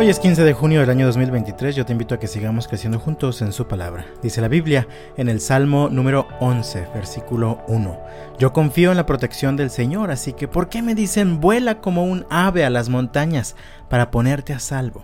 Hoy 0.00 0.08
es 0.08 0.20
15 0.20 0.44
de 0.44 0.52
junio 0.52 0.78
del 0.78 0.90
año 0.90 1.06
2023, 1.06 1.74
yo 1.74 1.84
te 1.84 1.90
invito 1.90 2.14
a 2.14 2.20
que 2.20 2.28
sigamos 2.28 2.68
creciendo 2.68 3.00
juntos 3.00 3.42
en 3.42 3.52
su 3.52 3.66
palabra. 3.66 4.06
Dice 4.22 4.40
la 4.40 4.46
Biblia 4.46 4.86
en 5.16 5.28
el 5.28 5.40
Salmo 5.40 5.88
número 5.88 6.28
11, 6.38 6.86
versículo 6.94 7.64
1. 7.66 7.98
Yo 8.38 8.52
confío 8.52 8.92
en 8.92 8.96
la 8.96 9.06
protección 9.06 9.56
del 9.56 9.70
Señor, 9.70 10.12
así 10.12 10.34
que 10.34 10.46
¿por 10.46 10.68
qué 10.68 10.82
me 10.82 10.94
dicen 10.94 11.40
vuela 11.40 11.80
como 11.80 12.04
un 12.04 12.26
ave 12.30 12.64
a 12.64 12.70
las 12.70 12.88
montañas 12.88 13.56
para 13.90 14.12
ponerte 14.12 14.52
a 14.52 14.60
salvo? 14.60 15.02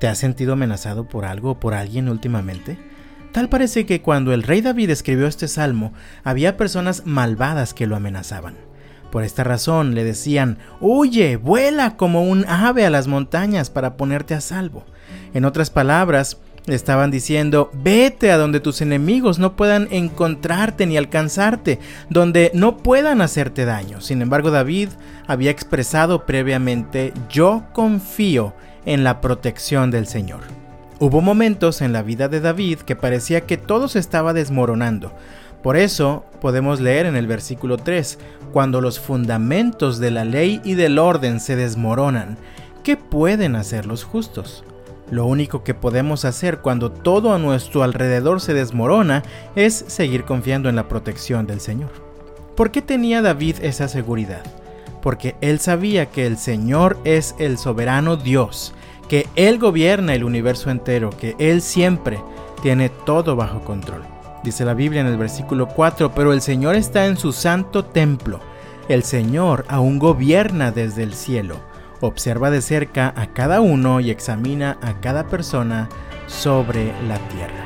¿Te 0.00 0.08
has 0.08 0.16
sentido 0.16 0.54
amenazado 0.54 1.06
por 1.06 1.26
algo 1.26 1.50
o 1.50 1.60
por 1.60 1.74
alguien 1.74 2.08
últimamente? 2.08 2.78
Tal 3.32 3.50
parece 3.50 3.84
que 3.84 4.00
cuando 4.00 4.32
el 4.32 4.42
rey 4.42 4.62
David 4.62 4.88
escribió 4.88 5.26
este 5.26 5.48
salmo, 5.48 5.92
había 6.24 6.56
personas 6.56 7.02
malvadas 7.04 7.74
que 7.74 7.86
lo 7.86 7.94
amenazaban. 7.94 8.65
Por 9.10 9.24
esta 9.24 9.44
razón 9.44 9.94
le 9.94 10.04
decían, 10.04 10.58
huye, 10.80 11.36
vuela 11.36 11.96
como 11.96 12.22
un 12.22 12.44
ave 12.48 12.84
a 12.84 12.90
las 12.90 13.06
montañas 13.06 13.70
para 13.70 13.96
ponerte 13.96 14.34
a 14.34 14.40
salvo. 14.40 14.84
En 15.32 15.44
otras 15.44 15.70
palabras, 15.70 16.38
le 16.66 16.74
estaban 16.74 17.12
diciendo, 17.12 17.70
vete 17.72 18.32
a 18.32 18.38
donde 18.38 18.58
tus 18.58 18.80
enemigos 18.80 19.38
no 19.38 19.54
puedan 19.54 19.86
encontrarte 19.92 20.84
ni 20.86 20.96
alcanzarte, 20.96 21.78
donde 22.10 22.50
no 22.54 22.78
puedan 22.78 23.22
hacerte 23.22 23.64
daño. 23.64 24.00
Sin 24.00 24.20
embargo, 24.20 24.50
David 24.50 24.88
había 25.28 25.52
expresado 25.52 26.26
previamente, 26.26 27.12
yo 27.30 27.64
confío 27.72 28.52
en 28.84 29.04
la 29.04 29.20
protección 29.20 29.90
del 29.92 30.08
Señor. 30.08 30.40
Hubo 30.98 31.20
momentos 31.20 31.82
en 31.82 31.92
la 31.92 32.02
vida 32.02 32.28
de 32.28 32.40
David 32.40 32.78
que 32.78 32.96
parecía 32.96 33.42
que 33.42 33.58
todo 33.58 33.86
se 33.86 33.98
estaba 33.98 34.32
desmoronando, 34.32 35.12
por 35.62 35.76
eso 35.76 36.24
podemos 36.40 36.80
leer 36.80 37.06
en 37.06 37.16
el 37.16 37.26
versículo 37.26 37.76
3, 37.76 38.18
cuando 38.52 38.80
los 38.80 39.00
fundamentos 39.00 39.98
de 39.98 40.10
la 40.10 40.24
ley 40.24 40.60
y 40.64 40.74
del 40.74 40.98
orden 40.98 41.40
se 41.40 41.56
desmoronan, 41.56 42.38
¿qué 42.82 42.96
pueden 42.96 43.56
hacer 43.56 43.86
los 43.86 44.04
justos? 44.04 44.64
Lo 45.10 45.26
único 45.26 45.62
que 45.62 45.74
podemos 45.74 46.24
hacer 46.24 46.58
cuando 46.58 46.90
todo 46.90 47.32
a 47.32 47.38
nuestro 47.38 47.82
alrededor 47.82 48.40
se 48.40 48.54
desmorona 48.54 49.22
es 49.54 49.84
seguir 49.86 50.24
confiando 50.24 50.68
en 50.68 50.76
la 50.76 50.88
protección 50.88 51.46
del 51.46 51.60
Señor. 51.60 51.90
¿Por 52.56 52.70
qué 52.70 52.82
tenía 52.82 53.22
David 53.22 53.56
esa 53.62 53.88
seguridad? 53.88 54.42
Porque 55.02 55.36
él 55.40 55.60
sabía 55.60 56.06
que 56.06 56.26
el 56.26 56.36
Señor 56.36 56.98
es 57.04 57.36
el 57.38 57.58
soberano 57.58 58.16
Dios, 58.16 58.74
que 59.08 59.28
Él 59.36 59.58
gobierna 59.58 60.14
el 60.14 60.24
universo 60.24 60.70
entero, 60.70 61.10
que 61.10 61.36
Él 61.38 61.62
siempre 61.62 62.18
tiene 62.62 62.88
todo 62.88 63.36
bajo 63.36 63.60
control. 63.60 64.15
Dice 64.46 64.64
la 64.64 64.74
Biblia 64.74 65.00
en 65.00 65.08
el 65.08 65.16
versículo 65.16 65.66
4, 65.66 66.12
pero 66.14 66.32
el 66.32 66.40
Señor 66.40 66.76
está 66.76 67.06
en 67.06 67.16
su 67.16 67.32
santo 67.32 67.84
templo. 67.84 68.38
El 68.88 69.02
Señor 69.02 69.64
aún 69.66 69.98
gobierna 69.98 70.70
desde 70.70 71.02
el 71.02 71.14
cielo. 71.14 71.56
Observa 72.00 72.48
de 72.52 72.62
cerca 72.62 73.12
a 73.16 73.26
cada 73.32 73.60
uno 73.60 73.98
y 73.98 74.10
examina 74.10 74.78
a 74.82 75.00
cada 75.00 75.26
persona 75.26 75.88
sobre 76.28 76.92
la 77.08 77.18
tierra. 77.28 77.64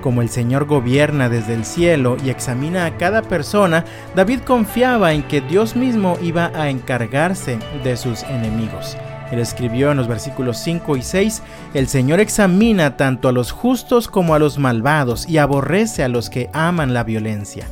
Como 0.00 0.22
el 0.22 0.30
Señor 0.30 0.64
gobierna 0.64 1.28
desde 1.28 1.52
el 1.52 1.66
cielo 1.66 2.16
y 2.24 2.30
examina 2.30 2.86
a 2.86 2.96
cada 2.96 3.20
persona, 3.20 3.84
David 4.14 4.40
confiaba 4.40 5.12
en 5.12 5.22
que 5.22 5.42
Dios 5.42 5.76
mismo 5.76 6.16
iba 6.22 6.50
a 6.54 6.70
encargarse 6.70 7.58
de 7.84 7.94
sus 7.98 8.22
enemigos. 8.22 8.96
Él 9.32 9.38
escribió 9.40 9.90
en 9.90 9.96
los 9.96 10.08
versículos 10.08 10.58
5 10.58 10.96
y 10.96 11.02
6, 11.02 11.42
El 11.74 11.88
Señor 11.88 12.20
examina 12.20 12.96
tanto 12.96 13.28
a 13.28 13.32
los 13.32 13.50
justos 13.50 14.08
como 14.08 14.34
a 14.34 14.38
los 14.38 14.58
malvados 14.58 15.28
y 15.28 15.38
aborrece 15.38 16.04
a 16.04 16.08
los 16.08 16.30
que 16.30 16.48
aman 16.52 16.94
la 16.94 17.04
violencia. 17.04 17.66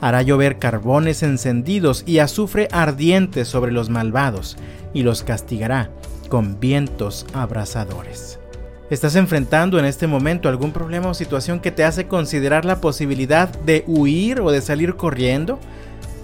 Hará 0.00 0.22
llover 0.22 0.58
carbones 0.58 1.22
encendidos 1.22 2.02
y 2.06 2.18
azufre 2.18 2.68
ardiente 2.72 3.44
sobre 3.44 3.72
los 3.72 3.88
malvados, 3.88 4.56
y 4.94 5.02
los 5.02 5.22
castigará 5.22 5.90
con 6.28 6.60
vientos 6.60 7.26
abrasadores. 7.34 8.38
¿Estás 8.90 9.16
enfrentando 9.16 9.78
en 9.78 9.86
este 9.86 10.06
momento 10.06 10.48
algún 10.48 10.72
problema 10.72 11.08
o 11.08 11.14
situación 11.14 11.60
que 11.60 11.70
te 11.70 11.84
hace 11.84 12.08
considerar 12.08 12.64
la 12.64 12.80
posibilidad 12.80 13.48
de 13.48 13.84
huir 13.86 14.40
o 14.40 14.50
de 14.50 14.60
salir 14.60 14.96
corriendo? 14.96 15.58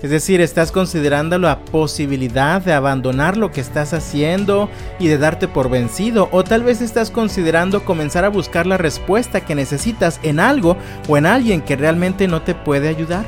Es 0.03 0.11
decir, 0.11 0.41
estás 0.41 0.71
considerando 0.71 1.39
la 1.39 1.59
posibilidad 1.59 2.63
de 2.63 2.73
abandonar 2.73 3.37
lo 3.37 3.51
que 3.51 3.61
estás 3.61 3.93
haciendo 3.93 4.71
y 5.01 5.09
de 5.09 5.19
darte 5.19 5.49
por 5.49 5.69
vencido. 5.69 6.29
O 6.31 6.45
tal 6.45 6.63
vez 6.63 6.81
estás 6.81 7.11
considerando 7.11 7.85
comenzar 7.85 8.25
a 8.25 8.29
buscar 8.29 8.67
la 8.67 8.77
respuesta 8.77 9.41
que 9.41 9.57
necesitas 9.57 10.21
en 10.23 10.39
algo 10.39 10.77
o 11.09 11.17
en 11.17 11.27
alguien 11.27 11.63
que 11.63 11.75
realmente 11.75 12.29
no 12.29 12.43
te 12.43 12.55
puede 12.55 12.89
ayudar. 12.89 13.25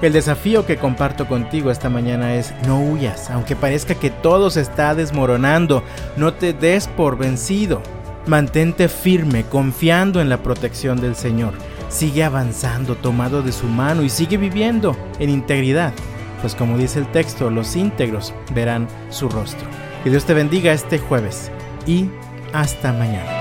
El 0.00 0.12
desafío 0.12 0.66
que 0.66 0.76
comparto 0.76 1.26
contigo 1.26 1.70
esta 1.70 1.88
mañana 1.88 2.34
es 2.34 2.52
no 2.66 2.80
huyas, 2.80 3.30
aunque 3.30 3.56
parezca 3.56 3.94
que 3.94 4.10
todo 4.10 4.50
se 4.50 4.60
está 4.60 4.94
desmoronando, 4.94 5.82
no 6.16 6.34
te 6.34 6.52
des 6.52 6.86
por 6.86 7.16
vencido. 7.16 7.82
Mantente 8.26 8.88
firme, 8.88 9.44
confiando 9.44 10.20
en 10.20 10.28
la 10.28 10.42
protección 10.42 11.00
del 11.00 11.14
Señor. 11.14 11.54
Sigue 11.88 12.24
avanzando 12.24 12.96
tomado 12.96 13.42
de 13.42 13.52
su 13.52 13.66
mano 13.66 14.02
y 14.02 14.08
sigue 14.08 14.36
viviendo 14.36 14.96
en 15.18 15.30
integridad. 15.30 15.92
Pues 16.40 16.54
como 16.54 16.76
dice 16.76 16.98
el 16.98 17.10
texto, 17.12 17.50
los 17.50 17.76
íntegros 17.76 18.34
verán 18.54 18.88
su 19.10 19.28
rostro. 19.28 19.66
Que 20.04 20.10
Dios 20.10 20.24
te 20.24 20.34
bendiga 20.34 20.72
este 20.72 20.98
jueves 20.98 21.50
y 21.86 22.08
hasta 22.52 22.92
mañana. 22.92 23.35